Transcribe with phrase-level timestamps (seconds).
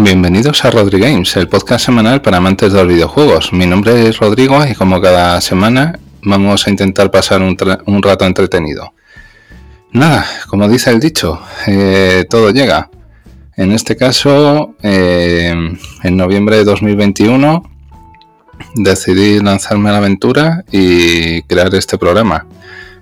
[0.00, 3.52] Bienvenidos a Rodri Games, el podcast semanal para amantes de los videojuegos.
[3.52, 8.92] Mi nombre es Rodrigo y como cada semana vamos a intentar pasar un, rato entretenido.
[9.90, 12.90] Nada, como dice el dicho, eh, todo llega.
[13.56, 15.52] En este caso, eh,
[16.04, 17.68] en noviembre de 2021,
[18.76, 22.46] decidí lanzarme a la aventura y crear este programa.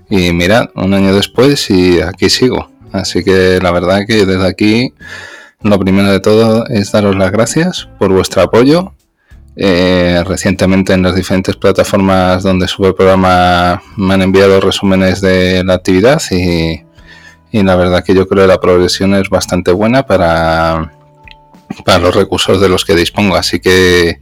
[0.08, 2.70] Y mirad, un año después y aquí sigo.
[2.90, 4.94] Así que la verdad que desde aquí
[5.68, 8.92] lo primero de todo es daros las gracias por vuestro apoyo.
[9.56, 15.64] Eh, recientemente en las diferentes plataformas donde sube el programa me han enviado resúmenes de
[15.64, 16.82] la actividad y,
[17.52, 20.92] la verdad que yo creo que la progresión es bastante buena para,
[21.86, 23.36] para los recursos de los que dispongo.
[23.36, 24.20] Así que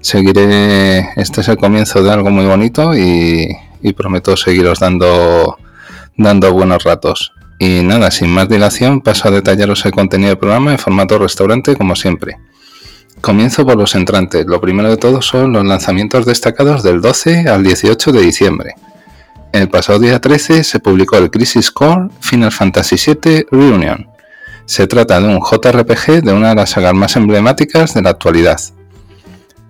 [0.00, 3.48] seguiré, este es el comienzo de algo muy bonito y,
[3.82, 5.58] y prometo seguiros dando,
[6.16, 7.32] dando buenos ratos.
[7.58, 11.74] Y nada, sin más dilación, paso a detallaros el contenido del programa en formato restaurante
[11.74, 12.38] como siempre.
[13.20, 14.46] Comienzo por los entrantes.
[14.46, 18.74] Lo primero de todo son los lanzamientos destacados del 12 al 18 de diciembre.
[19.52, 24.08] El pasado día 13 se publicó el Crisis Core Final Fantasy VII Reunion.
[24.66, 28.60] Se trata de un JRPG de una de las sagas más emblemáticas de la actualidad.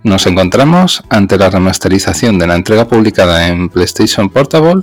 [0.03, 4.83] Nos encontramos ante la remasterización de la entrega publicada en PlayStation Portable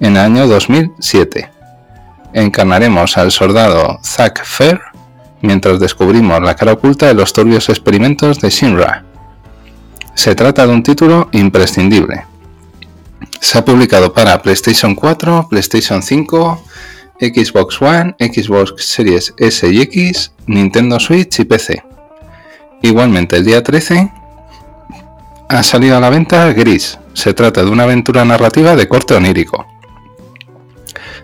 [0.00, 1.61] en el año 2007
[2.32, 4.80] encarnaremos al soldado Zack Fair
[5.40, 9.04] mientras descubrimos la cara oculta de los turbios experimentos de Shinra.
[10.14, 12.24] Se trata de un título imprescindible.
[13.40, 16.64] Se ha publicado para PlayStation 4, PlayStation 5,
[17.20, 21.82] Xbox One, Xbox Series S y X, Nintendo Switch y PC.
[22.82, 24.12] Igualmente el día 13
[25.48, 26.98] ha salido a la venta Gris.
[27.14, 29.66] Se trata de una aventura narrativa de corte onírico.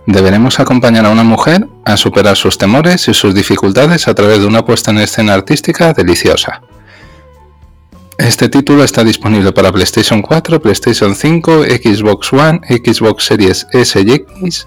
[0.08, 4.46] Deberemos acompañar a una mujer a superar sus temores y sus dificultades a través de
[4.46, 6.62] una puesta en escena artística deliciosa.
[8.16, 14.10] Este título está disponible para PlayStation 4, PlayStation 5, Xbox One, Xbox Series S y
[14.10, 14.66] X,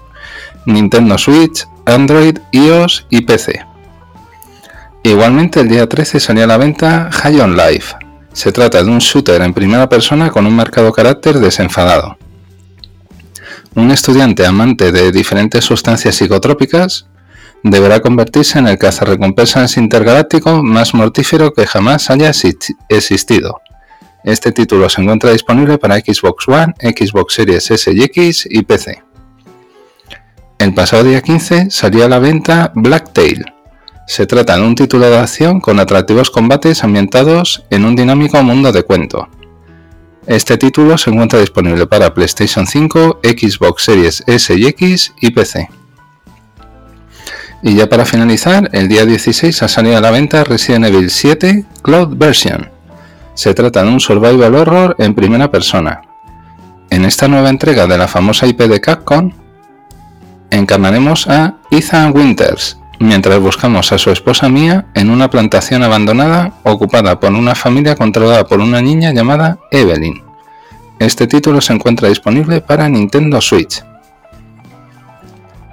[0.64, 3.66] Nintendo Switch, Android, iOS y PC.
[5.02, 7.96] Igualmente el día 13 salió a la venta High on Life.
[8.32, 12.16] Se trata de un shooter en primera persona con un marcado carácter desenfadado.
[13.74, 17.06] Un estudiante amante de diferentes sustancias psicotrópicas
[17.62, 22.30] deberá convertirse en el cazarrecompensas intergaláctico más mortífero que jamás haya
[22.88, 23.62] existido.
[24.24, 29.02] Este título se encuentra disponible para Xbox One, Xbox Series S y X y PC.
[30.58, 33.46] El pasado día 15 salió a la venta Blacktail.
[34.06, 38.70] Se trata de un título de acción con atractivos combates ambientados en un dinámico mundo
[38.70, 39.28] de cuento.
[40.26, 45.68] Este título se encuentra disponible para PlayStation 5, Xbox Series S y X y PC.
[47.64, 51.64] Y ya para finalizar, el día 16 ha salido a la venta Resident Evil 7
[51.82, 52.70] Cloud Version.
[53.34, 56.02] Se trata de un survival horror en primera persona.
[56.90, 59.32] En esta nueva entrega de la famosa IP de Capcom,
[60.50, 67.18] encarnaremos a Ethan Winters, mientras buscamos a su esposa Mia en una plantación abandonada ocupada
[67.20, 70.22] por una familia controlada por una niña llamada Evelyn.
[70.98, 73.82] Este título se encuentra disponible para Nintendo Switch.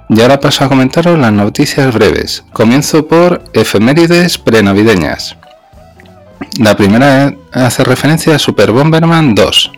[0.08, 2.44] Y ahora paso a comentaros las noticias breves.
[2.52, 5.36] Comienzo por efemérides prenavideñas.
[6.58, 9.72] La primera hace referencia a Super Bomberman 2.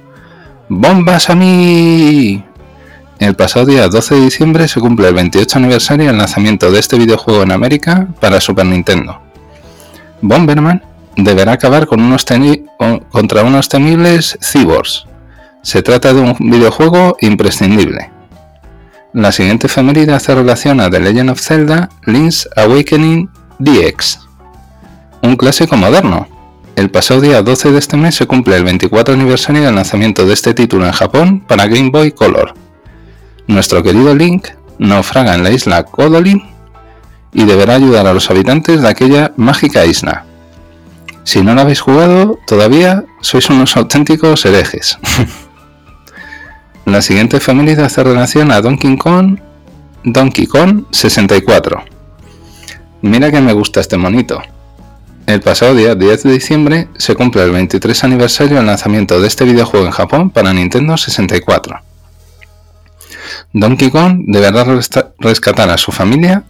[0.70, 2.42] ¡Bombas a mí!
[3.22, 6.98] El pasado día 12 de diciembre se cumple el 28 aniversario del lanzamiento de este
[6.98, 9.22] videojuego en América para Super Nintendo.
[10.20, 10.82] Bomberman
[11.16, 12.26] deberá acabar con unos
[13.10, 15.06] contra unos temibles cyborgs.
[15.62, 18.10] Se trata de un videojuego imprescindible.
[19.12, 24.18] La siguiente efeméride hace relación a The Legend of Zelda Link's Awakening DX,
[25.22, 26.26] un clásico moderno.
[26.74, 30.34] El pasado día 12 de este mes se cumple el 24 aniversario del lanzamiento de
[30.34, 32.54] este título en Japón para Game Boy Color.
[33.46, 34.48] Nuestro querido Link
[34.78, 36.42] naufraga en la isla Kodolin
[37.32, 40.24] y deberá ayudar a los habitantes de aquella mágica isla.
[41.24, 44.98] Si no lo habéis jugado todavía, sois unos auténticos herejes.
[46.84, 49.38] la siguiente familia hace relación a Donkey Kong,
[50.04, 51.84] Donkey Kong 64.
[53.02, 54.42] Mira que me gusta este monito.
[55.26, 59.44] El pasado día 10 de diciembre se cumple el 23 aniversario del lanzamiento de este
[59.44, 61.91] videojuego en Japón para Nintendo 64.
[63.52, 64.64] Donkey Kong deberá
[65.18, 66.44] rescatar a su familia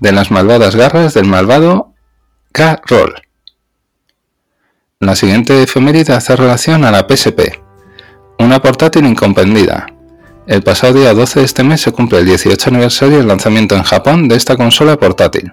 [0.00, 1.92] de las malvadas garras del malvado
[2.52, 3.14] K-Roll.
[4.98, 7.60] La siguiente efeméride hace relación a la PSP,
[8.38, 9.86] una portátil incomprendida.
[10.46, 13.82] El pasado día 12 de este mes se cumple el 18 aniversario del lanzamiento en
[13.82, 15.52] Japón de esta consola portátil.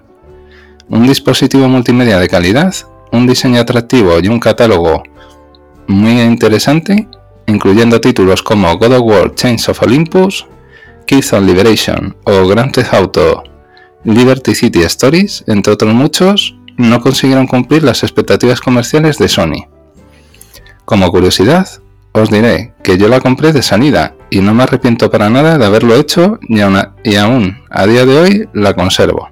[0.88, 2.74] Un dispositivo multimedia de calidad
[3.12, 5.02] un diseño atractivo y un catálogo
[5.86, 7.08] muy interesante,
[7.46, 10.46] incluyendo títulos como God of War Chains of Olympus,
[11.08, 13.42] Kids on Liberation o Grand Theft Auto
[14.04, 19.66] Liberty City Stories, entre otros muchos, no consiguieron cumplir las expectativas comerciales de Sony.
[20.84, 21.66] Como curiosidad,
[22.12, 25.64] os diré que yo la compré de salida y no me arrepiento para nada de
[25.64, 29.30] haberlo hecho y aún, a día de hoy la conservo.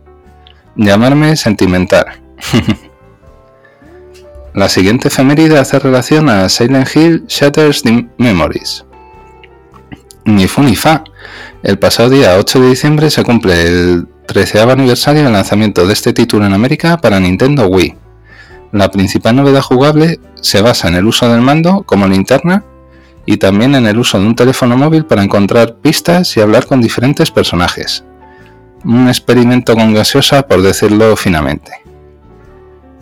[0.76, 2.06] Llamarme sentimental.
[4.54, 8.86] la siguiente efeméride hace relación a Silent Hill Shatters the Memories.
[10.24, 11.04] Ni fu ni fa.
[11.66, 16.12] El pasado día 8 de diciembre se cumple el 13 aniversario del lanzamiento de este
[16.12, 17.96] título en América para Nintendo Wii.
[18.70, 22.64] La principal novedad jugable se basa en el uso del mando como linterna
[23.24, 26.80] y también en el uso de un teléfono móvil para encontrar pistas y hablar con
[26.80, 28.04] diferentes personajes.
[28.84, 31.72] Un experimento con gaseosa por decirlo finamente.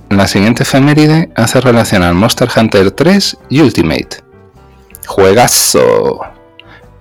[0.09, 4.25] La siguiente efeméride hace relación al Monster Hunter 3 Ultimate.
[5.07, 6.44] ¡Juegazo!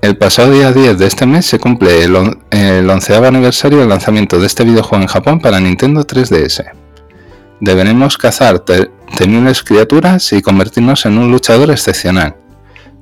[0.04, 4.48] El pasado día 10 de este mes se cumple el, onceavo aniversario del lanzamiento de
[4.48, 6.74] este videojuego en Japón para Nintendo 3DS.
[7.62, 8.66] Deberemos cazar
[9.16, 12.36] temibles criaturas y convertirnos en un luchador excepcional.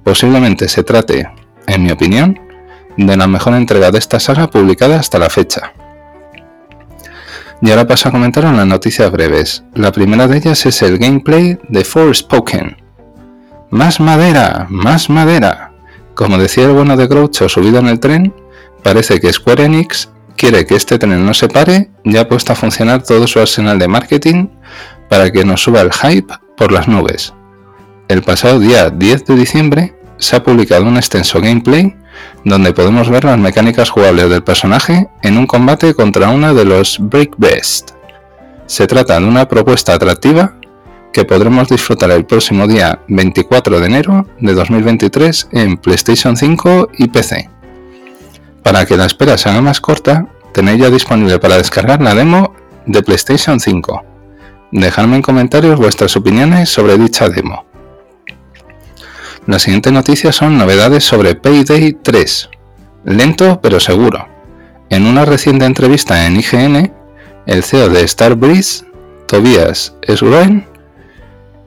[0.03, 1.27] Posiblemente se trate,
[1.65, 2.39] en mi opinión,
[2.97, 5.73] de la mejor entrega de esta saga publicada hasta la fecha.
[7.63, 9.63] Y ahora paso a comentar las noticias breves.
[9.73, 12.77] La primera de ellas es el gameplay de Forspoken.
[13.71, 14.67] ¡Más madera!
[14.69, 15.70] ¡Más madera!
[16.15, 18.33] Como decía el bueno de Groucho subido en el tren,
[18.83, 22.55] parece que Square Enix quiere que este tren no se pare y ha puesto a
[22.55, 24.47] funcionar todo su arsenal de marketing
[25.09, 27.33] para que nos suba el hype por las nubes.
[28.07, 31.95] El pasado día 10 de diciembre se ha publicado un extenso gameplay
[32.43, 36.97] donde podemos ver las mecánicas jugables del personaje en un combate contra uno de los
[36.99, 37.91] Break Best.
[38.65, 40.55] Se trata de una propuesta atractiva
[41.13, 47.07] que podremos disfrutar el próximo día 24 de enero de 2023 en PlayStation 5 y
[47.09, 47.49] PC.
[48.63, 52.53] Para que la espera se haga más corta, tenéis ya disponible para descargar la demo
[52.85, 54.05] de PlayStation 5.
[54.71, 57.65] Dejadme en comentarios vuestras opiniones sobre dicha demo.
[59.47, 62.49] Las siguientes noticias son novedades sobre Payday 3.
[63.05, 64.27] Lento pero seguro.
[64.89, 66.93] En una reciente entrevista en IGN,
[67.47, 68.85] el CEO de Starbreeze,
[69.27, 70.70] Tobias Sgroen,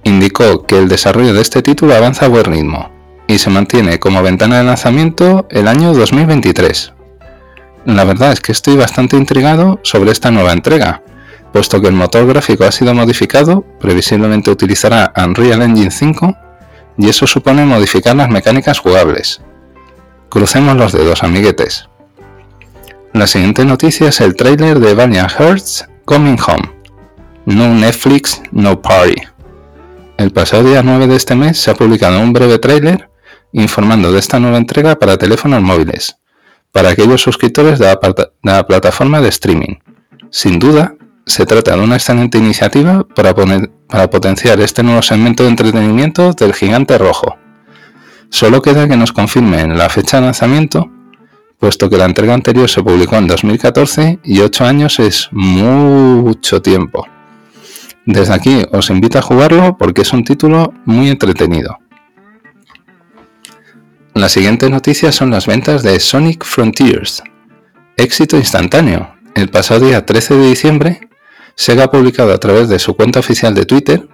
[0.05, 2.91] indicó que el desarrollo de este título avanza a buen ritmo
[3.27, 6.93] y se mantiene como ventana de lanzamiento el año 2023.
[7.87, 11.03] La verdad es que estoy bastante intrigado sobre esta nueva entrega,
[11.53, 16.35] puesto que el motor gráfico ha sido modificado, previsiblemente utilizará Unreal Engine 5
[16.99, 19.43] y eso supone modificar las mecánicas jugables.
[20.29, 21.89] Crucemos los dedos, amiguetes.
[23.13, 26.71] La siguiente noticia es el trailer de Valiant Hearts Coming Home.
[27.47, 29.34] No Netflix, no party.
[30.17, 33.11] El pasado día 9 de este mes se ha publicado un breve tráiler
[33.53, 36.17] informando de esta nueva entrega para teléfonos móviles,
[36.71, 37.99] para aquellos suscriptores de
[38.43, 39.77] la, plataforma de streaming.
[40.31, 40.95] Sin duda,
[41.27, 46.55] se trata de una excelente iniciativa para, para potenciar este nuevo segmento de entretenimiento del
[46.55, 47.37] gigante rojo.
[48.31, 50.91] Solo queda que nos confirmen la fecha de lanzamiento,
[51.59, 57.05] puesto que la entrega anterior se publicó en 2014 y 8 años es mucho tiempo.
[58.07, 61.79] Desde aquí os invito a jugarlo porque es un título muy entretenido.
[64.15, 67.23] La siguiente noticia son las ventas de Sonic Frontiers.
[67.97, 69.15] Éxito instantáneo.
[69.35, 71.09] El pasado día 13 de diciembre,
[71.57, 74.09] Sega ha publicado a través de su cuenta oficial de Twitter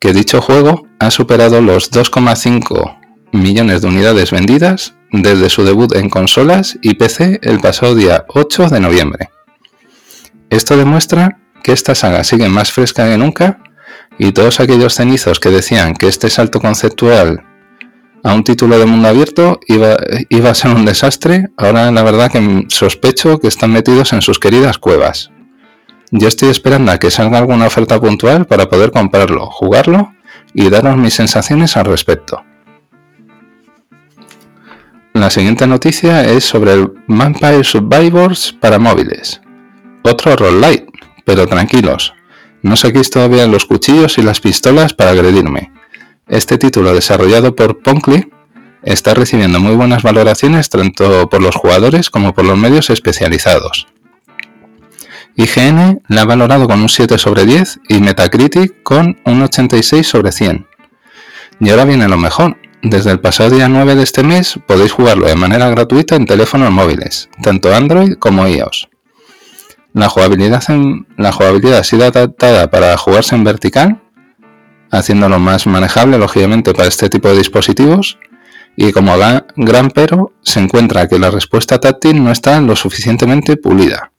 [0.00, 2.98] que dicho juego ha superado los 2,5
[3.32, 8.68] millones de unidades vendidas desde su debut en consolas y PC el pasado día 8
[8.70, 9.30] de noviembre.
[10.50, 13.58] Esto demuestra que esta saga sigue más fresca que nunca
[14.18, 17.44] y todos aquellos cenizos que decían que este salto conceptual
[18.24, 19.96] a un título de mundo abierto iba,
[20.28, 24.38] iba a ser un desastre, ahora la verdad que sospecho que están metidos en sus
[24.38, 25.30] queridas cuevas.
[26.10, 30.12] Yo estoy esperando a que salga alguna oferta puntual para poder comprarlo, jugarlo
[30.54, 32.44] y daros mis sensaciones al respecto.
[35.14, 39.40] La siguiente noticia es sobre el Vampire Survivors para móviles.
[40.04, 40.81] Otro roll light,
[41.24, 42.14] pero tranquilos,
[42.62, 45.72] no saquéis todavía los cuchillos y las pistolas para agredirme.
[46.28, 48.30] Este título desarrollado por Ponkly
[48.84, 53.88] está recibiendo muy buenas valoraciones tanto por los jugadores como por los medios especializados.
[55.34, 60.30] IGN la ha valorado con un 7 sobre 10 y Metacritic con un 86 sobre
[60.30, 60.66] 100.
[61.60, 62.58] Y ahora viene lo mejor.
[62.82, 66.70] Desde el pasado día 9 de este mes podéis jugarlo de manera gratuita en teléfonos
[66.70, 68.88] móviles, tanto Android como iOS.
[69.94, 70.62] La jugabilidad,
[71.78, 74.02] ha sido adaptada para jugarse en vertical,
[74.90, 78.18] haciéndolo más manejable, lógicamente, para este tipo de dispositivos.
[78.74, 79.14] Y como
[79.56, 84.12] gran pero, se encuentra que la respuesta táctil no está lo suficientemente pulida.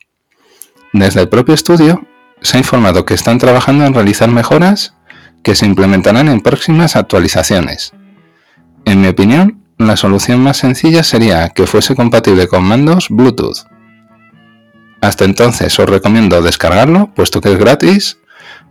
[0.93, 2.05] Desde el propio estudio,
[2.41, 4.95] se ha informado que están trabajando en realizar mejoras
[5.43, 7.93] que se implementarán en próximas actualizaciones.
[8.85, 13.72] En mi opinión, la solución más sencilla sería que fuese compatible con mandos Bluetooth.
[15.03, 18.19] Hasta entonces os recomiendo descargarlo, puesto que es gratis,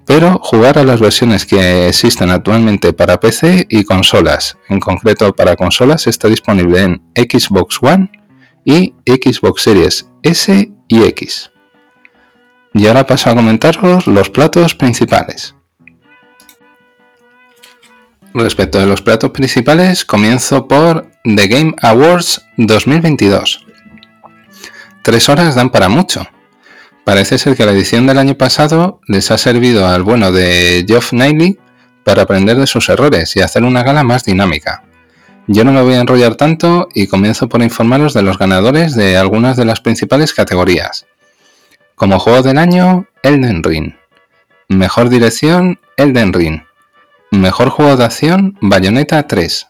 [0.06, 4.56] pero jugar a las versiones que existen actualmente para PC y consolas.
[4.70, 8.10] En concreto para consolas está disponible en Xbox One
[8.64, 11.50] y Xbox Series S y X.
[12.72, 15.54] Y ahora paso a comentaros los platos principales.
[18.32, 23.66] Respecto a los platos principales, comienzo por The Game Awards 2022.
[25.02, 26.26] Tres horas dan para mucho.
[27.04, 31.10] Parece ser que la edición del año pasado les ha servido al bueno de Geoff
[31.10, 31.58] Knightley
[32.04, 34.84] para aprender de sus errores y hacer una gala más dinámica.
[35.48, 39.16] Yo no me voy a enrollar tanto y comienzo por informaros de los ganadores de
[39.16, 41.06] algunas de las principales categorías.
[41.96, 43.94] Como juego del año, Elden Ring.
[44.68, 46.62] Mejor dirección, Elden Ring.
[47.32, 49.66] Mejor juego de acción, Bayonetta 3.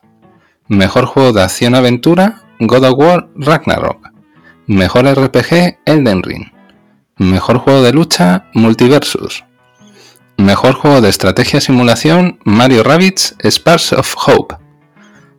[0.68, 4.11] Mejor juego de acción-aventura, God of War Ragnarok.
[4.72, 6.46] Mejor RPG, Elden Ring.
[7.18, 9.44] Mejor juego de lucha, Multiversus.
[10.38, 14.56] Mejor juego de estrategia simulación, Mario Rabbids Sparks of Hope.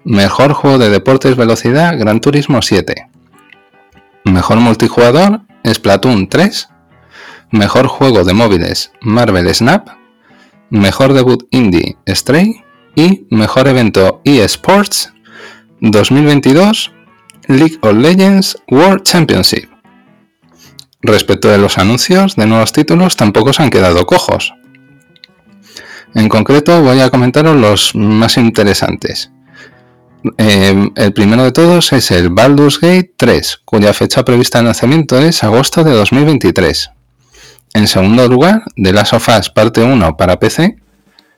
[0.04, 3.10] Mejor juego de deportes velocidad, Gran Turismo 7.
[4.26, 6.70] Mejor multijugador, Splatoon 3.
[7.50, 9.90] Mejor juego de móviles, Marvel Snap.
[10.70, 12.64] Mejor debut indie, Stray.
[12.96, 15.12] Y mejor evento eSports
[15.82, 16.92] 2022,
[17.48, 19.70] League of Legends World Championship.
[21.02, 24.54] Respecto de los anuncios de nuevos títulos, tampoco se han quedado cojos.
[26.16, 29.32] En concreto, voy a comentaros los más interesantes.
[30.38, 35.18] Eh, el primero de todos es el Baldur's Gate 3, cuya fecha prevista de lanzamiento
[35.18, 36.92] es agosto de 2023.
[37.74, 40.78] En segundo lugar, The Last of Us Parte 1 para PC,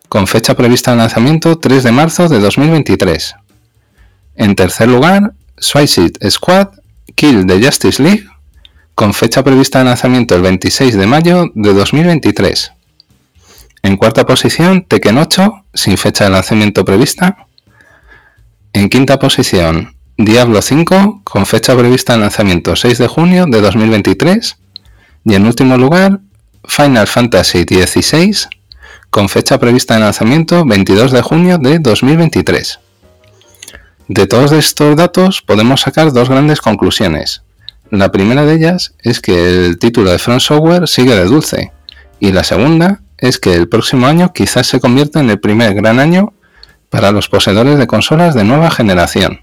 [0.10, 3.36] con fecha prevista de lanzamiento 3 de marzo de 2023.
[4.36, 6.70] En tercer lugar, Suicide Squad
[7.16, 8.26] Kill the Justice League,
[8.94, 12.72] con fecha prevista de lanzamiento el 26 de mayo de 2023.
[13.84, 17.48] En cuarta posición, Tekken 8, sin fecha de lanzamiento prevista.
[18.74, 24.58] En quinta posición, Diablo 5, con fecha prevista de lanzamiento 6 de junio de 2023.
[25.26, 26.20] Y en último lugar,
[26.68, 28.48] Final Fantasy XVI,
[29.10, 32.80] con fecha prevista de lanzamiento 22 de junio de 2023.
[34.08, 37.42] De todos estos datos podemos sacar dos grandes conclusiones.
[37.90, 41.72] La primera de ellas es que el título de Front Software sigue de dulce,
[42.20, 46.00] y la segunda es que el próximo año quizás se convierta en el primer gran
[46.00, 46.34] año
[46.90, 49.42] para los poseedores de consolas de nueva generación.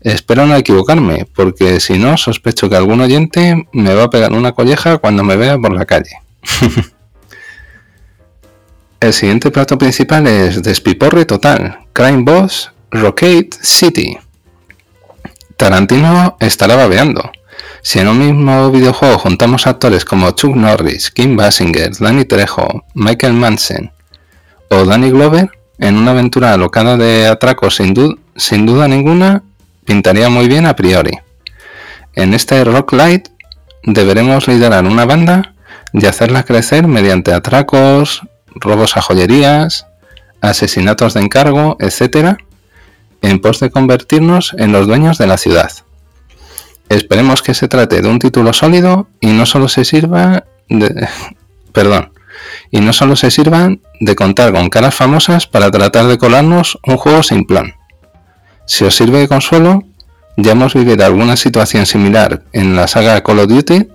[0.00, 4.52] Espero no equivocarme, porque si no, sospecho que algún oyente me va a pegar una
[4.52, 6.18] colleja cuando me vea por la calle.
[9.00, 14.18] El siguiente plato principal es Despiporre Total, Crime Boss, Rockade City.
[15.56, 17.32] Tarantino estará babeando.
[17.80, 23.32] Si en un mismo videojuego juntamos actores como Chuck Norris, Kim Basinger, Danny Trejo, Michael
[23.32, 23.90] Manson
[24.68, 27.94] o Danny Glover, en una aventura alocada de atracos sin,
[28.36, 29.42] sin duda ninguna,
[29.86, 31.18] pintaría muy bien a priori.
[32.12, 33.28] En este Rock Light
[33.84, 35.54] deberemos liderar una banda
[35.94, 38.20] y hacerla crecer mediante atracos,
[38.54, 39.86] robos a joyerías,
[40.42, 42.36] asesinatos de encargo, etc.,
[43.22, 45.70] en pos de convertirnos en los dueños de la ciudad.
[46.88, 51.08] Esperemos que se trate de un título sólido y no solo se sirva de,
[51.72, 52.12] perdón,
[52.70, 56.96] y no solo se sirvan de contar con caras famosas para tratar de colarnos un
[56.96, 57.74] juego sin plan.
[58.66, 59.84] Si os sirve de consuelo,
[60.36, 63.88] ya hemos vivido alguna situación similar en la saga Call of Duty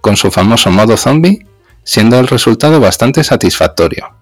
[0.00, 1.46] con su famoso modo zombie,
[1.82, 4.14] siendo el resultado bastante satisfactorio.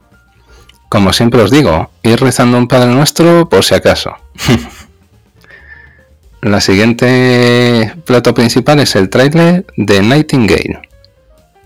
[0.93, 4.15] Como siempre os digo, ir rezando un Padre Nuestro por si acaso.
[6.43, 10.83] La siguiente plato principal es el trailer de Nightingale.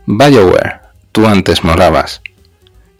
[0.06, 0.76] BioWare,
[1.11, 2.23] tú antes morabas.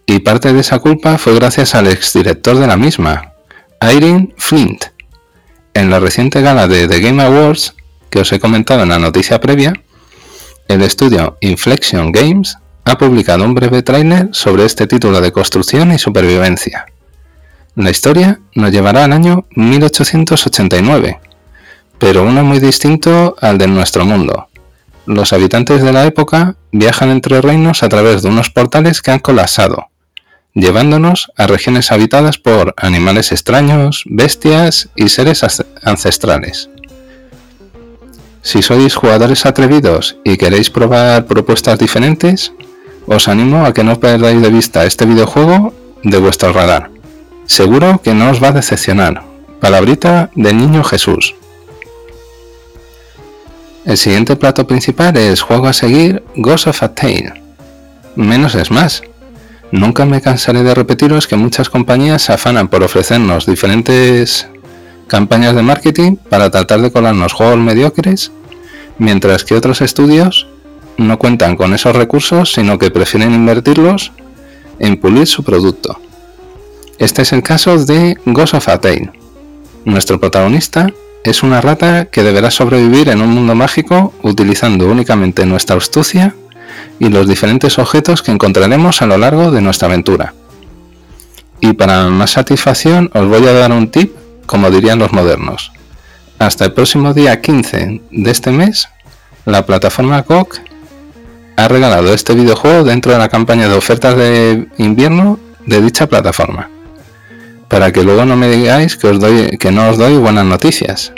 [0.04, 3.35] Y parte de esa culpa fue gracias al exdirector de la misma,
[3.80, 4.87] Irene Flint.
[5.75, 7.76] En la reciente gala de The Game Awards,
[8.11, 9.75] que os he comentado en la noticia previa,
[10.66, 15.99] el estudio Inflection Games ha publicado un breve tráiler sobre este título de construcción y
[15.99, 16.87] supervivencia.
[17.75, 21.19] La historia nos llevará al año 1889,
[21.99, 24.49] pero uno muy distinto al de nuestro mundo.
[25.05, 29.21] los habitantes de la época viajan entre reinos a través de unos portales que han
[29.21, 29.87] colapsado,
[30.55, 35.45] llevándonos a regiones habitadas por animales extraños, bestias y seres
[35.83, 36.71] ancestrales.
[38.43, 42.52] Si sois jugadores atrevidos y queréis probar propuestas diferentes,
[43.07, 45.73] os animo a que no perdáis de vista este videojuego
[46.03, 46.91] de vuestro radar.
[47.47, 49.23] Seguro que no os va a decepcionar.
[49.61, 51.35] Palabrita del niño Jesús.
[53.85, 57.41] El siguiente plato principal es juego a seguir Ghost of a Tale.
[58.17, 59.03] Menos es más.
[59.71, 64.49] Nunca me cansaré de repetiros que muchas compañías se afanan por ofrecernos diferentes
[65.07, 68.33] campañas de marketing para tratar de colarnos juegos mediocres,
[68.99, 70.49] mientras que otros estudios
[70.99, 74.12] no cuentan con esos recursos, sino que prefieren invertirlos
[74.79, 75.99] en pulir su producto.
[76.99, 78.81] Este es el caso de Ghost of a.
[79.85, 80.88] Nuestro protagonista
[81.25, 86.35] es una rata que deberá sobrevivir en un mundo mágico utilizando únicamente nuestra astucia
[86.99, 90.35] y los diferentes objetos que encontraremos a lo largo de nuestra aventura.
[91.61, 94.15] Y para más satisfacción os voy a dar un tip,
[94.47, 95.73] como dirían los modernos.
[96.38, 98.88] Hasta el próximo día 15 de este mes,
[99.47, 100.61] la plataforma GOG
[101.57, 106.71] ha regalado este videojuego dentro de la campaña de ofertas de invierno de dicha plataforma.
[107.69, 111.13] Para que luego no me digáis que, os doy, que no os doy buenas noticias.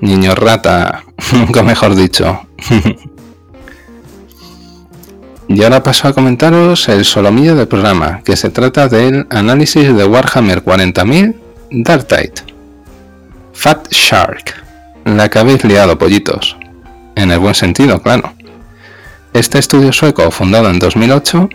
[0.00, 2.40] Niño rata, nunca mejor dicho.
[5.52, 10.04] Y ahora paso a comentaros el solomillo del programa, que se trata del análisis de
[10.04, 11.34] Warhammer 40.000
[11.72, 12.34] Dark Tide.
[13.52, 14.54] Fat Shark.
[15.06, 16.56] La que habéis liado, pollitos.
[17.16, 18.32] En el buen sentido, claro.
[19.32, 21.48] Este estudio sueco, fundado en 2008,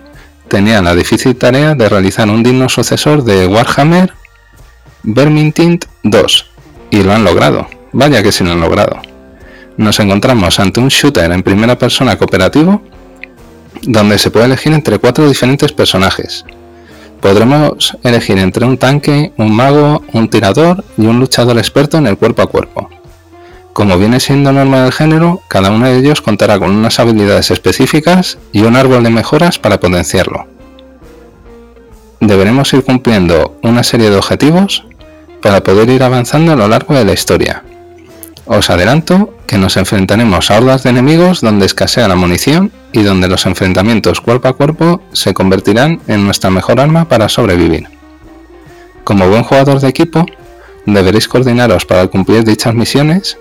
[0.48, 4.13] tenía la difícil tarea de realizar un digno sucesor de Warhammer
[5.03, 6.51] Vermintide 2,
[6.91, 7.67] y lo han logrado.
[7.91, 9.01] Vaya que sí lo han logrado.
[9.75, 12.82] Nos encontramos ante un shooter en primera persona cooperativo
[13.82, 16.46] donde se puede elegir entre cuatro diferentes personajes.
[17.20, 22.18] Podremos elegir entre un tanque, un mago, un tirador y un luchador experto en el
[22.18, 22.90] cuerpo a cuerpo.
[23.75, 28.38] Como viene siendo norma del género, cada uno de ellos contará con unas habilidades específicas
[28.53, 30.48] y un árbol de mejoras para potenciarlo.
[32.22, 34.85] Deberemos ir cumpliendo una serie de objetivos
[35.42, 37.64] para poder ir avanzando a lo largo de la historia.
[38.46, 43.27] Os adelanto que nos enfrentaremos a hordas de enemigos donde escasea la munición y donde
[43.27, 47.90] los enfrentamientos cuerpo a cuerpo se convertirán en nuestra mejor arma para sobrevivir.
[49.03, 50.25] Como buen jugador de equipo,
[50.85, 53.38] deberéis coordinaros para cumplir dichas misiones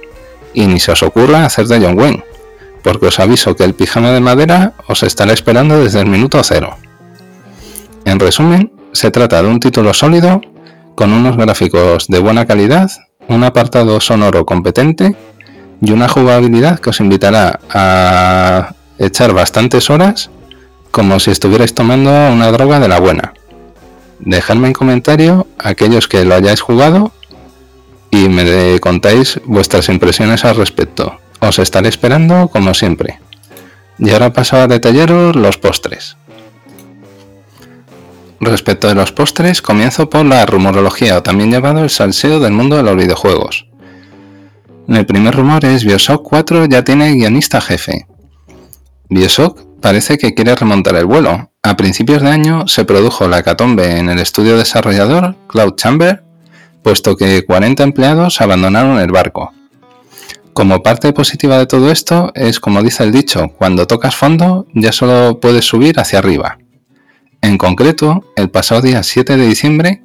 [0.55, 2.25] y ni se os ocurra hacer de John Wayne,
[2.83, 6.77] porque os aviso que el pijama de madera os estará esperando desde el minuto cero.
[8.05, 10.41] En resumen, se trata de un título sólido,
[10.95, 12.91] con unos gráficos de buena calidad,
[13.29, 15.17] un apartado sonoro competente
[15.81, 20.31] y una jugabilidad que os invitará a echar bastantes horas
[20.91, 23.35] como si estuvierais tomando una droga de la buena.
[24.21, 27.11] Dejadme en comentario aquellos que lo hayáis jugado
[28.15, 31.19] y me contáis vuestras impresiones al respecto.
[31.41, 33.19] Os estaré esperando como siempre.
[33.99, 36.17] Y ahora paso a detallaros los postres.
[38.41, 42.77] Respecto de los postres, comienzo por la rumorología o también llamado el salseo del mundo
[42.77, 43.67] de los videojuegos.
[44.87, 48.07] El primer rumor es Bioshock 4 ya tiene guionista jefe.
[49.09, 51.51] Bioshock parece que quiere remontar el vuelo.
[51.63, 56.23] A principios de año se produjo la hecatombe en el estudio desarrollador Cloud Chamber,
[56.85, 59.53] puesto que 40 empleados abandonaron el barco.
[60.53, 64.93] Como parte positiva de todo esto es como dice el dicho, cuando tocas fondo ya
[64.93, 66.59] solo puedes subir hacia arriba.
[67.43, 70.03] En concreto, el pasado día 7 de diciembre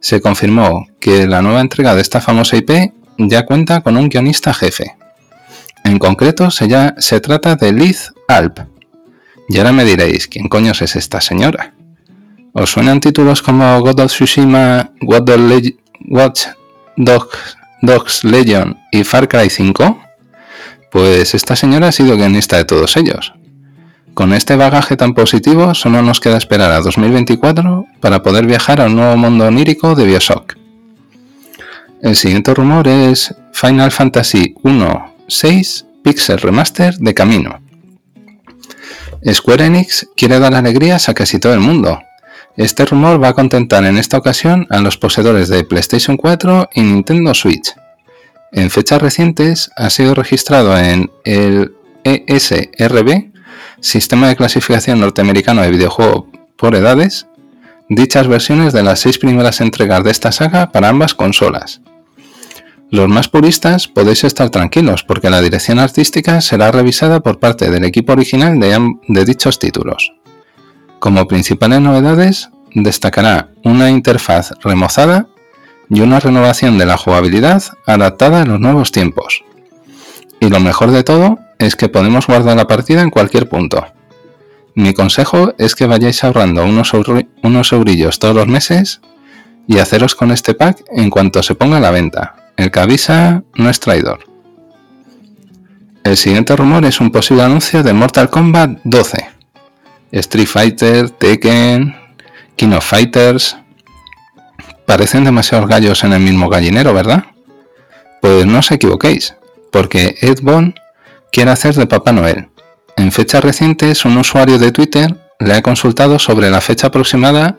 [0.00, 4.54] se confirmó que la nueva entrega de esta famosa IP ya cuenta con un guionista
[4.54, 4.96] jefe.
[5.84, 8.60] En concreto, se, ya, se trata de Liz Alp.
[9.48, 11.74] Y ahora me diréis, ¿quién coño es esta señora?
[12.52, 14.92] ¿Os suenan títulos como God of Tsushima,
[16.10, 16.46] Watch
[16.96, 20.00] Dogs, Dogs Legion y Far Cry 5?
[20.90, 23.34] Pues esta señora ha sido guionista de todos ellos.
[24.14, 28.96] Con este bagaje tan positivo, solo nos queda esperar a 2024 para poder viajar al
[28.96, 30.56] nuevo mundo onírico de Bioshock.
[32.02, 37.60] El siguiente rumor es Final Fantasy 1.6 Pixel Remaster de camino.
[39.30, 42.00] Square Enix quiere dar alegrías a casi todo el mundo.
[42.58, 46.82] Este rumor va a contentar en esta ocasión a los poseedores de PlayStation 4 y
[46.82, 47.72] Nintendo Switch.
[48.50, 53.30] En fechas recientes ha sido registrado en el ESRB,
[53.80, 57.28] Sistema de Clasificación Norteamericano de Videojuego por Edades,
[57.88, 61.80] dichas versiones de las seis primeras entregas de esta saga para ambas consolas.
[62.90, 67.84] Los más puristas podéis estar tranquilos porque la dirección artística será revisada por parte del
[67.84, 70.12] equipo original de, dichos títulos.
[70.98, 75.28] Como principales novedades, destacará una interfaz remozada
[75.88, 79.44] y una renovación de la jugabilidad adaptada a los nuevos tiempos.
[80.40, 83.86] Y lo mejor de todo es que podemos guardar la partida en cualquier punto.
[84.74, 86.92] Mi consejo es que vayáis ahorrando unos,
[87.42, 89.00] unos eurillos todos los meses
[89.66, 92.52] y haceros con este pack en cuanto se ponga a la venta.
[92.56, 94.20] El que avisa no es traidor.
[96.04, 99.37] El siguiente rumor es un posible anuncio de Mortal Kombat 12.
[100.12, 101.94] Street Fighter, Tekken,
[102.56, 103.56] King of Fighters.
[104.86, 107.24] Parecen demasiados gallos en el mismo gallinero, ¿verdad?
[108.20, 109.34] Pues no os equivoquéis,
[109.70, 110.74] porque Ed Boon
[111.30, 112.48] quiere hacer de Papá Noel.
[112.96, 117.58] En fechas recientes, un usuario de Twitter le ha consultado sobre la fecha aproximada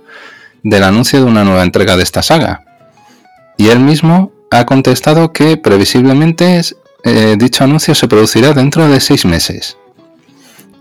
[0.63, 2.63] del anuncio de una nueva entrega de esta saga.
[3.57, 6.61] Y él mismo ha contestado que previsiblemente
[7.03, 9.77] eh, dicho anuncio se producirá dentro de seis meses.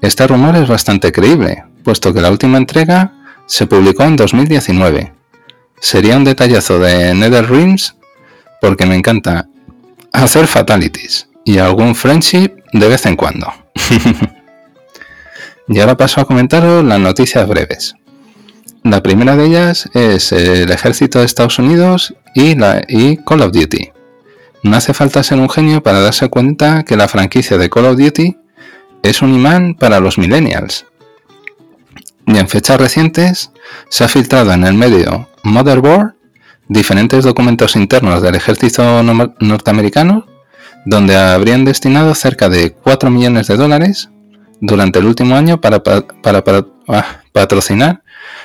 [0.00, 3.12] Este rumor es bastante creíble, puesto que la última entrega
[3.46, 5.12] se publicó en 2019.
[5.80, 7.96] Sería un detallazo de NetherRealms
[8.60, 9.48] porque me encanta
[10.12, 13.52] hacer fatalities y algún friendship de vez en cuando.
[15.68, 17.94] y ahora paso a comentaros las noticias breves.
[18.84, 22.86] La primera de ellas es el ejército de Estados Unidos y, la,
[23.26, 23.90] Call of Duty.
[24.62, 27.98] No hace falta ser un genio para darse cuenta que la franquicia de Call of
[27.98, 28.36] Duty
[29.02, 30.86] es un imán para los millennials.
[32.26, 33.50] Y en fechas recientes
[33.88, 36.14] se ha filtrado en el medio Motherboard
[36.68, 40.26] diferentes documentos internos del ejército norteamericano
[40.84, 44.10] donde habrían destinado cerca de 4 millones de dólares
[44.60, 45.82] durante el último año para,
[46.88, 48.02] ah, patrocinar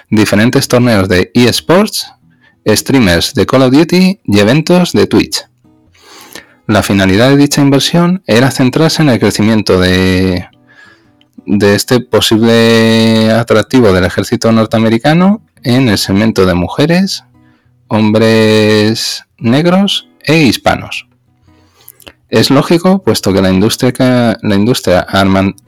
[0.09, 2.11] diferentes torneos de eSports,
[2.67, 5.45] streamers de Call of Duty y eventos de Twitch.
[6.65, 10.47] La finalidad de dicha inversión era centrarse en el crecimiento de,
[11.45, 17.25] de este posible atractivo del ejército norteamericano en el segmento de mujeres,
[17.89, 21.07] hombres negros e hispanos.
[22.29, 24.37] Es lógico, puesto que la industria,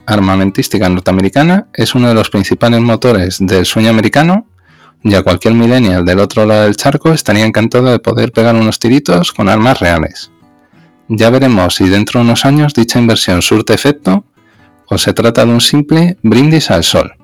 [0.06, 4.48] armamentística norteamericana es uno de los principales motores del sueño americano,
[5.04, 8.80] y a cualquier millennial del otro lado del charco estaría encantado de poder pegar unos
[8.80, 10.32] tiritos con armas reales.
[11.08, 14.24] Ya veremos si dentro de unos años dicha inversión surte efecto
[14.88, 17.14] o se trata de un simple brindis al sol.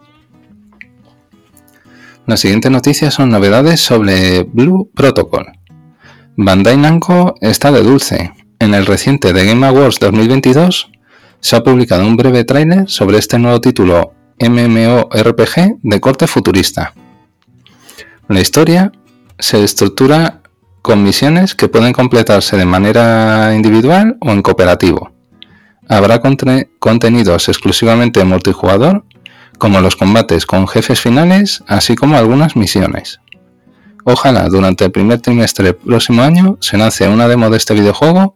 [2.27, 5.47] La siguiente noticia son novedades sobre Blue Protocol.
[6.37, 10.93] Bandai Namco está de dulce, en el reciente The Game Awards 2022
[11.41, 16.95] se ha publicado un breve tráiler sobre este nuevo título MMORPG de corte futurista.
[18.29, 18.93] La historia
[19.41, 20.42] se estructura
[20.83, 25.13] con misiones que pueden completarse de manera individual o en cooperativo.
[25.89, 29.05] Habrá contenidos exclusivamente multijugador,
[29.59, 33.21] como los combates con jefes finales, así como algunas misiones.
[34.05, 38.35] Ojalá durante el primer trimestre del próximo año se lance una demo de este videojuego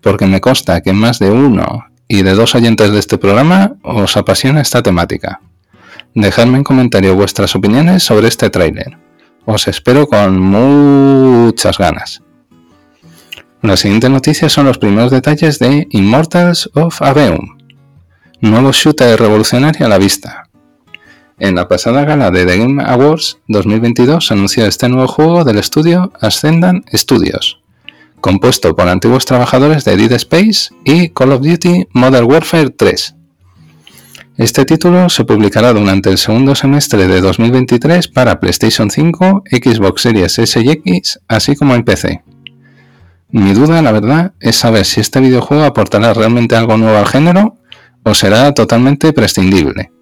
[0.00, 4.16] porque me consta que más de uno y de dos oyentes de este programa os
[4.16, 5.40] apasiona esta temática.
[6.14, 8.98] Dejadme en comentario vuestras opiniones sobre este tráiler.
[9.44, 12.22] Os espero con muchas ganas.
[13.62, 17.58] Las siguientes noticias son los primeros detalles de Immortals of Aveum,
[18.40, 20.48] nuevo shooter revolucionario a la vista.
[21.38, 25.58] En la pasada gala de The Game Awards 2022 se anunció este nuevo juego del
[25.58, 27.62] estudio Ascendant Studios
[28.22, 33.16] compuesto por antiguos trabajadores de Dead Space y Call of Duty Modern Warfare 3.
[34.38, 40.38] Este título se publicará durante el segundo semestre de 2023 para PlayStation 5, Xbox Series
[40.38, 42.22] S y X, así como en PC.
[43.30, 47.58] Mi duda, la verdad, es saber si este videojuego aportará realmente algo nuevo al género
[48.04, 49.92] o será totalmente prescindible.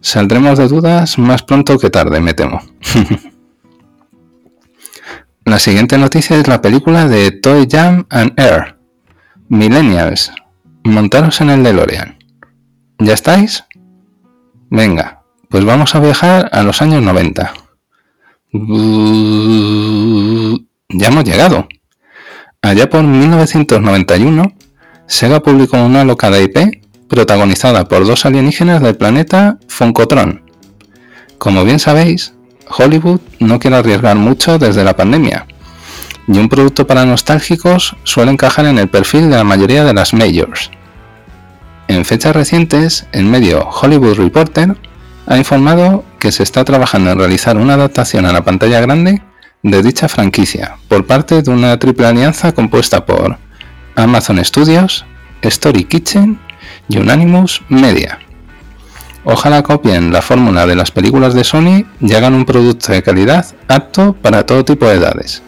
[0.00, 2.60] Saldremos de dudas más pronto que tarde, me temo.
[5.44, 8.76] La siguiente noticia es la película de Toy Jam and Air.
[9.48, 10.32] Millennials,
[10.84, 12.19] montaros en el DeLorean.
[13.00, 13.64] ¿Ya estáis?
[14.68, 17.54] Venga, pues vamos a viajar a los años 90.
[20.90, 21.66] Ya hemos llegado.
[22.60, 24.52] Allá por 1991,
[25.06, 30.42] Sega publicó una locada IP protagonizada por dos alienígenas del planeta Foncotron.
[31.38, 32.34] Como bien sabéis,
[32.68, 35.46] Hollywood no quiere arriesgar mucho desde la pandemia,
[36.28, 40.12] y un producto para nostálgicos suele encajar en el perfil de la mayoría de las
[40.12, 40.70] majors.
[41.90, 44.76] En fechas recientes, el medio Hollywood Reporter
[45.26, 49.22] ha informado que se está trabajando en realizar una adaptación a la pantalla grande
[49.64, 53.38] de dicha franquicia por parte de una triple alianza compuesta por
[53.96, 55.04] Amazon Studios,
[55.42, 56.38] Story Kitchen
[56.88, 58.20] y Unanimous Media.
[59.24, 63.46] Ojalá copien la fórmula de las películas de Sony y hagan un producto de calidad
[63.66, 65.42] apto para todo tipo de edades.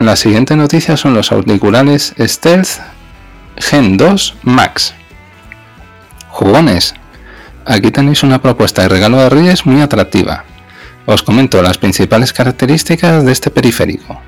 [0.00, 2.80] La siguiente noticia son los auriculares Stealth
[3.62, 4.92] Gen 2 Max.
[6.28, 6.94] Jugones,
[7.64, 10.44] aquí tenéis una propuesta de regalo de Reyes muy atractiva.
[11.06, 14.20] Os comento las principales características de este periférico.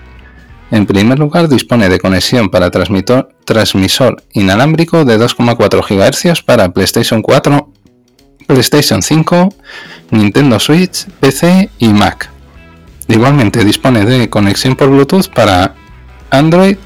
[0.70, 7.68] En primer lugar, dispone de conexión para transmisor inalámbrico de 2,4 GHz para PlayStation 4,
[8.46, 9.48] PlayStation 5,
[10.12, 12.30] Nintendo Switch, PC y Mac.
[13.08, 15.74] Igualmente dispone de conexión por Bluetooth para
[16.30, 16.76] Android,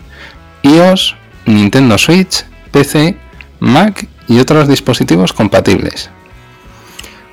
[0.62, 1.17] iOS,
[1.54, 3.16] Nintendo Switch, PC,
[3.61, 6.11] Mac y otros dispositivos compatibles.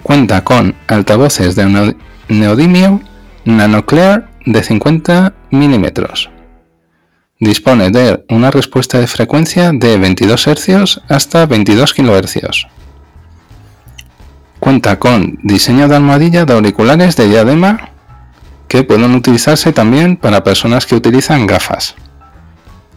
[0.03, 1.95] Cuenta con altavoces de
[2.29, 3.01] neodimio
[3.45, 6.29] nanoclear de 50 milímetros
[7.39, 12.67] Dispone de una respuesta de frecuencia de 22 Hz hasta 22 kHz.
[14.61, 17.89] Cuenta con diseño de almohadilla de auriculares de diadema
[18.69, 21.95] que pueden utilizarse también para personas que utilizan gafas.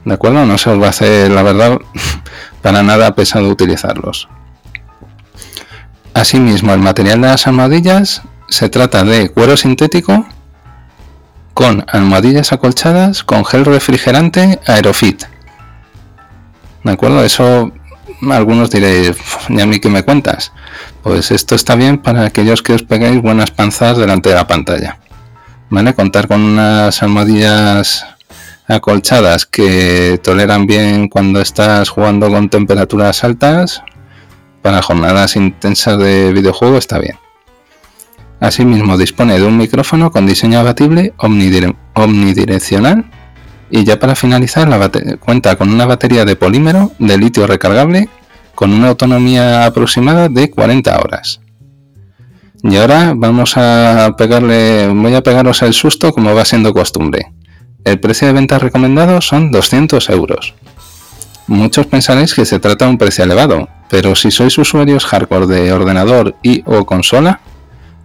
[0.05, 0.47] ¿De acuerdo?
[0.47, 1.79] No se os va a hacer, la verdad,
[2.63, 4.29] para nada pesado utilizarlos.
[6.15, 10.27] Asimismo, el material de las almohadillas se trata de cuero sintético
[11.55, 15.25] con almohadillas acolchadas con gel refrigerante Aerofit.
[16.85, 17.23] ¿De acuerdo?
[17.25, 17.73] Eso
[18.31, 19.13] algunos diréis,
[19.49, 20.53] ¿y a mí qué me cuentas?
[21.03, 24.99] Pues esto está bien para aquellos que os pegáis buenas panzas delante de la pantalla.
[25.71, 25.95] ¿Vale?
[25.95, 28.07] Contar con unas almohadillas
[28.69, 33.83] acolchadas que toleran bien cuando estás jugando con temperaturas altas
[34.63, 37.17] para jornadas intensas de videojuego está bien.
[38.41, 41.15] Asimismo dispone de un micrófono con diseño abatible
[41.95, 43.11] omnidireccional
[43.71, 44.69] y ya para finalizar
[45.19, 48.09] cuenta con una batería de polímero de litio recargable
[48.55, 51.41] con una autonomía aproximada de 40 horas.
[52.63, 57.33] Y ahora vamos a pegarle, voy a pegaros el susto como va siendo costumbre.
[57.89, 60.53] El precio de venta recomendado son 200 euros.
[61.47, 65.73] Muchos pensaréis que se trata de un precio elevado, pero si sois usuarios hardcore de
[65.73, 67.41] ordenador y o consola,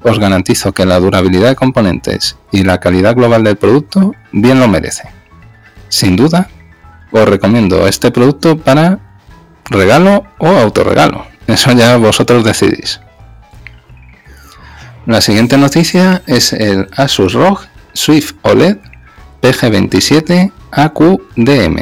[0.01, 4.69] os garantizo que la durabilidad de componentes y la calidad global del producto bien lo
[4.69, 5.09] merece.
[5.89, 6.47] Sin duda,
[7.11, 8.99] os recomiendo este producto para
[9.65, 11.25] regalo o autorregalo.
[11.45, 13.01] Eso ya vosotros decidís.
[15.05, 18.77] La siguiente noticia es el Asus ROG Swift OLED
[19.43, 21.77] PG27 AQDM.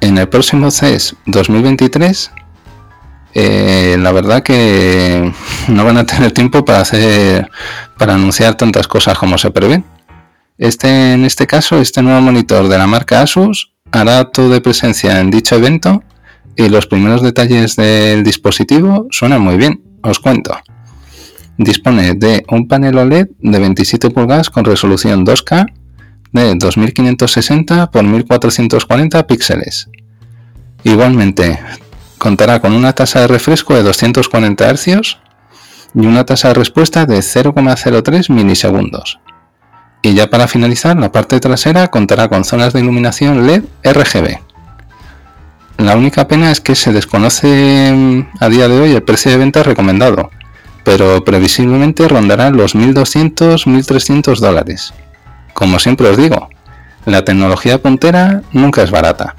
[0.00, 2.32] En el próximo CES 2023
[3.38, 5.30] eh, la verdad que
[5.68, 7.50] no van a tener tiempo para hacer
[7.98, 9.84] para anunciar tantas cosas como se prevén.
[10.56, 15.20] Este, en este caso, este nuevo monitor de la marca Asus hará acto de presencia
[15.20, 16.02] en dicho evento
[16.56, 20.56] y los primeros detalles del dispositivo suenan muy bien, os cuento.
[21.58, 25.66] Dispone de un panel OLED de 27 pulgadas con resolución 2K
[26.44, 29.88] de 2560 x 1440 píxeles.
[30.84, 31.58] Igualmente,
[32.18, 35.18] Contará con una tasa de refresco de 240 Hz
[35.94, 39.18] y una tasa de respuesta de 0,03 milisegundos.
[40.02, 44.38] Y ya para finalizar, la parte trasera contará con zonas de iluminación LED RGB.
[45.78, 49.36] La única pena es que se desconoce mm, a día de hoy el precio de
[49.36, 50.30] venta recomendado,
[50.84, 54.94] pero previsiblemente rondará los 1.200-1.300 dólares.
[55.56, 56.50] Como siempre os digo,
[57.06, 59.36] la tecnología puntera nunca es barata.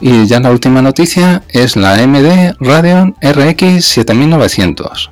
[0.00, 5.10] Y ya la última noticia es la AMD Radeon RX 7900.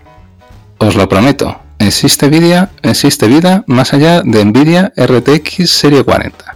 [0.78, 6.54] Os lo prometo, existe vida, existe vida más allá de Nvidia RTX Serie 40.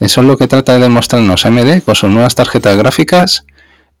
[0.00, 3.44] Eso es lo que trata de demostrarnos AMD con sus nuevas tarjetas gráficas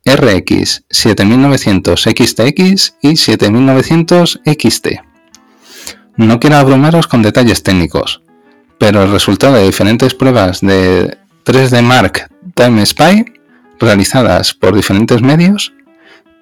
[0.04, 5.09] RX 7900 XTX y 7900 XT.
[6.20, 8.20] No quiero abrumaros con detalles técnicos,
[8.76, 13.24] pero el resultado de diferentes pruebas de 3D Mark Time Spy,
[13.78, 15.72] realizadas por diferentes medios,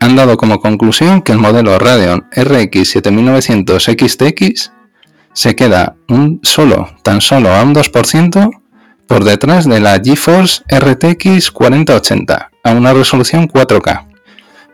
[0.00, 4.72] han dado como conclusión que el modelo Radeon RX 7900 XTX
[5.32, 8.50] se queda un solo, tan solo a un 2%
[9.06, 14.08] por detrás de la GeForce RTX 4080 a una resolución 4K,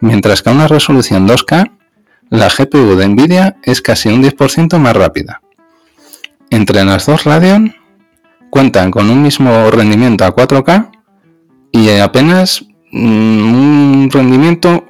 [0.00, 1.70] mientras que a una resolución 2K
[2.30, 5.40] la GPU de Nvidia es casi un 10% más rápida.
[6.50, 7.74] Entre las dos Radeon
[8.50, 10.90] cuentan con un mismo rendimiento a 4K
[11.72, 14.86] y apenas mm, un rendimiento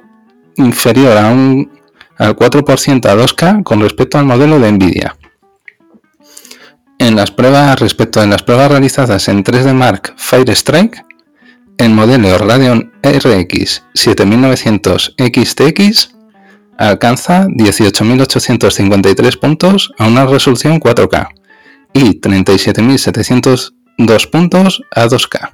[0.57, 1.71] inferior a un,
[2.17, 5.15] al 4% a 2K con respecto al modelo de Nvidia.
[6.97, 11.03] En las pruebas, respecto a las pruebas realizadas en 3D Mark Firestrike,
[11.77, 16.14] el modelo Radeon RX 7900 XTX
[16.77, 21.29] alcanza 18.853 puntos a una resolución 4K
[21.93, 25.53] y 37.702 puntos a 2K.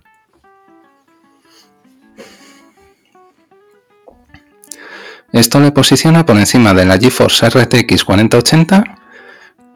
[5.31, 8.97] Esto le posiciona por encima de la GeForce RTX 4080,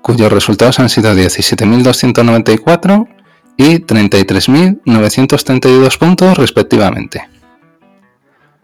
[0.02, 3.08] cuyos resultados han sido 17.294
[3.58, 7.30] y 33.932 puntos respectivamente.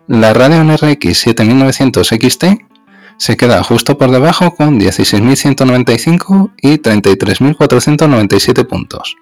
[0.07, 2.70] La Radeon RX 7900 XT
[3.21, 9.15] se queda justo por debajo con 16.195 y 33.497 puntos.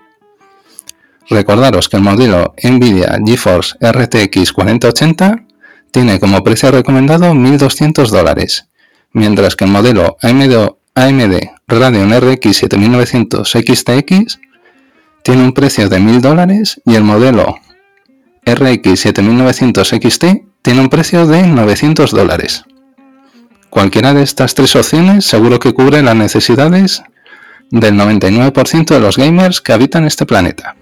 [1.30, 5.44] Recordaros que el modelo Nvidia GeForce RTX 4080
[5.92, 8.70] tiene como precio recomendado 1.200 dólares,
[9.12, 11.36] mientras que el modelo AMD, AMD
[11.68, 14.40] Radeon RX 7900 XTX
[15.24, 17.58] tiene un precio de 1.000 dólares y el modelo
[18.46, 20.26] RX 7900 XT
[20.62, 22.64] tiene un precio de 900 dólares.
[23.70, 27.04] Cualquiera de estas tres opciones seguro que cubre las necesidades
[27.70, 30.76] del 99% de los gamers que habitan este planeta.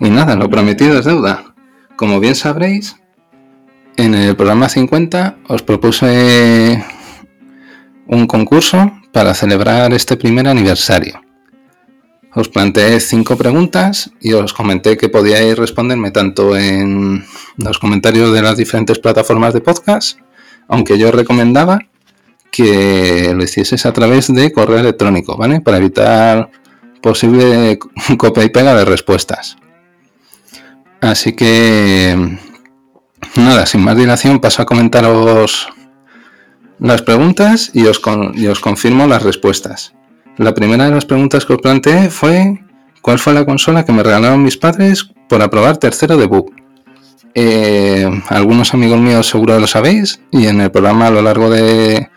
[0.00, 1.54] Y nada, lo prometido es deuda.
[1.96, 2.96] Como bien sabréis,
[3.96, 6.84] en el programa 50 os propuse
[8.06, 11.22] un concurso para celebrar este primer aniversario.
[12.34, 17.24] Os planteé cinco preguntas y os comenté que podíais responderme tanto en
[17.56, 20.18] los comentarios de las diferentes plataformas de podcast
[20.68, 21.80] aunque yo recomendaba
[22.50, 25.60] que lo hicieses a través de correo electrónico, ¿vale?
[25.60, 26.50] Para evitar
[27.02, 27.78] posible
[28.18, 29.56] copia y pega de respuestas.
[31.00, 32.38] Así que,
[33.36, 35.68] nada, sin más dilación paso a comentaros
[36.78, 38.00] las preguntas y os,
[38.34, 39.94] y os confirmo las respuestas.
[40.36, 42.64] La primera de las preguntas que os planteé fue
[43.04, 46.63] ¿cuál fue la consola que me regalaron mis padres por aprobar tercero debut?
[47.34, 52.08] Eh, algunos amigos míos seguro lo sabéis y en el programa a lo largo de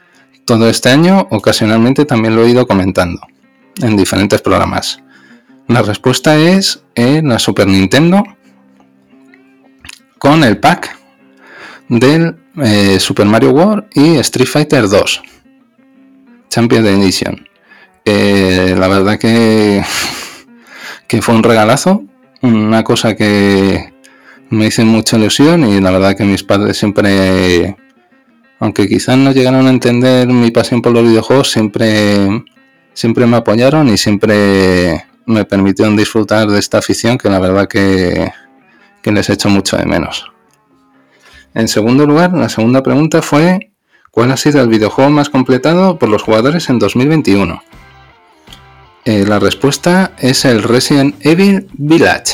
[0.45, 3.21] todo este año ocasionalmente también lo he ido comentando
[3.81, 5.01] en diferentes programas.
[5.67, 8.23] La respuesta es en la Super Nintendo
[10.19, 10.95] con el pack
[11.89, 15.21] del eh, Super Mario World y Street Fighter 2
[16.49, 17.47] Champion Edition.
[18.05, 19.83] Eh, la verdad que,
[21.07, 22.03] que fue un regalazo,
[22.41, 23.93] una cosa que,
[24.49, 27.75] me hice mucha ilusión y la verdad que mis padres siempre,
[28.59, 32.43] aunque quizás no llegaron a entender mi pasión por los videojuegos, siempre,
[32.93, 38.31] siempre me apoyaron y siempre me permitieron disfrutar de esta afición que la verdad que,
[39.01, 40.31] que les echo mucho de menos.
[41.53, 43.71] En segundo lugar, la segunda pregunta fue
[44.11, 47.61] ¿cuál ha sido el videojuego más completado por los jugadores en 2021?
[49.05, 52.33] Eh, la respuesta es el Resident Evil Village.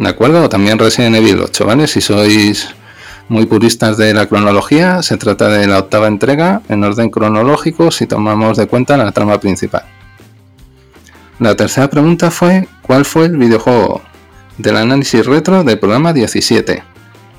[0.00, 0.48] ¿De acuerdo?
[0.48, 1.86] También Resident Evil 8, ¿vale?
[1.86, 2.68] Si sois
[3.28, 8.06] muy puristas de la cronología, se trata de la octava entrega en orden cronológico si
[8.06, 9.84] tomamos de cuenta la trama principal.
[11.38, 14.00] La tercera pregunta fue ¿cuál fue el videojuego
[14.56, 16.82] del análisis retro del programa 17?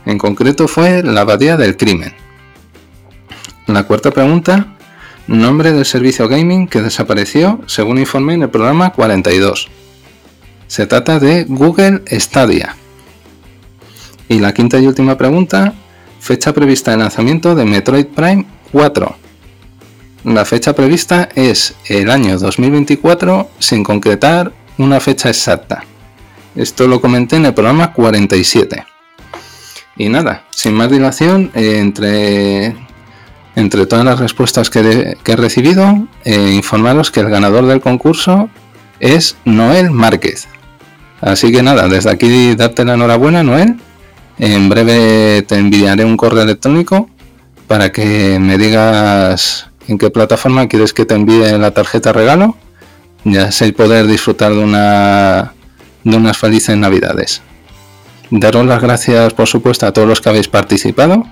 [0.06, 2.14] En concreto fue La Abadía del Crimen.
[3.66, 4.76] La cuarta pregunta,
[5.26, 9.81] nombre del servicio gaming que desapareció según informé en el programa 42.
[10.72, 12.78] Se trata de Google Stadia.
[14.30, 15.74] Y la quinta y última pregunta,
[16.22, 19.18] fecha prevista de lanzamiento de Metroid Prime 4.
[20.24, 25.84] La fecha prevista es el año 2024 sin concretar una fecha exacta.
[26.56, 28.86] Esto lo comenté en el programa 47.
[29.98, 32.78] Y nada, sin más dilación, entre,
[33.58, 38.50] entre todas las respuestas que, he recibido, eh, informaros que el ganador del concurso
[39.02, 40.48] es Noel Márquez.
[41.22, 43.78] Así que nada, desde aquí darte la enhorabuena, Noel.
[44.40, 47.10] En breve te enviaré un correo electrónico
[47.68, 52.58] para que me digas en qué plataforma quieres que te envíe la tarjeta regalo.
[53.24, 54.64] Ya sé poder disfrutar de
[56.04, 57.44] unas felices navidades.
[58.32, 61.24] Daros las gracias, por supuesto, a todos los que habéis participado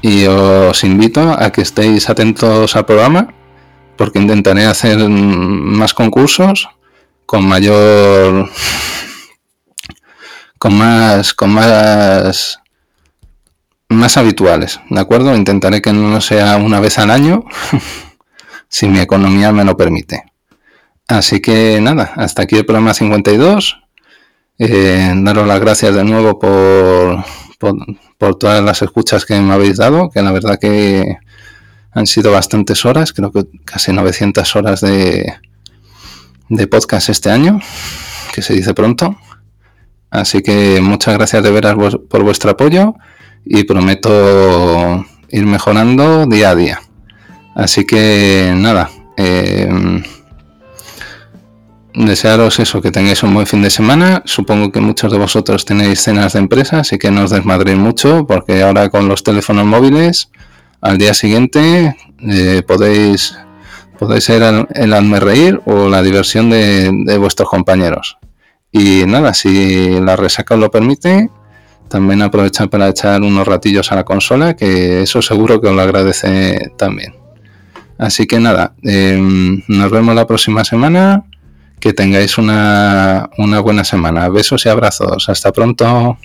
[0.00, 3.34] y os invito a que estéis atentos al programa
[3.96, 6.68] porque intentaré hacer más concursos
[7.24, 8.48] con mayor
[10.58, 12.60] con más, con más,
[13.88, 15.34] más habituales, ¿de acuerdo?
[15.34, 17.44] Intentaré que no sea una vez al año,
[18.68, 20.24] si mi economía me lo permite.
[21.08, 23.82] Así que nada, hasta aquí el programa 52.
[24.58, 27.24] Eh, daros las gracias de nuevo por,
[28.18, 31.18] por, todas las escuchas que me habéis dado, que la verdad que
[31.92, 35.34] han sido bastantes horas, creo que casi 900 horas de,
[36.48, 37.60] de podcast este año,
[38.34, 39.16] que se dice pronto.
[40.10, 41.74] Así que muchas gracias de veras
[42.08, 42.94] por vuestro apoyo
[43.44, 46.80] y prometo ir mejorando día a día.
[47.54, 50.02] Así que nada, eh,
[51.94, 54.22] desearos eso, que tengáis un buen fin de semana.
[54.26, 58.26] Supongo que muchos de vosotros tenéis cenas de empresa, así que no os desmadréis mucho,
[58.26, 60.30] porque ahora con los teléfonos móviles,
[60.80, 63.36] al día siguiente eh, podéis,
[63.98, 68.18] podéis ser el, el reír o la diversión de vuestros compañeros.
[68.72, 71.30] Y nada, si la resaca os lo permite,
[71.88, 75.82] también aprovechar para echar unos ratillos a la consola, que eso seguro que os lo
[75.82, 77.14] agradece también.
[77.98, 81.24] Así que nada, em, nos vemos la próxima semana.
[81.78, 84.28] Que tengáis una, una buena semana.
[84.30, 85.28] Besos y abrazos.
[85.28, 86.18] Hasta pronto.